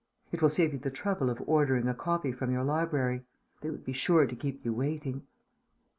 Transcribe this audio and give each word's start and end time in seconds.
It 0.31 0.41
will 0.41 0.49
save 0.49 0.73
you 0.73 0.79
the 0.79 0.89
trouble 0.89 1.29
of 1.29 1.43
ordering 1.45 1.87
a 1.87 1.93
copy 1.93 2.31
from 2.31 2.49
your 2.49 2.63
library; 2.63 3.23
they 3.61 3.69
would 3.69 3.85
be 3.85 3.93
sure 3.93 4.25
to 4.25 4.35
keep 4.35 4.65
you 4.65 4.73
waiting.... 4.73 5.27